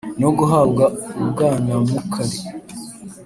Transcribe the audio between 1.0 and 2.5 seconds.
u bwanamukari